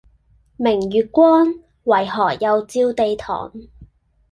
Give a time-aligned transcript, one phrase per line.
[0.57, 1.53] 明月光，
[1.83, 3.53] 為何又照地堂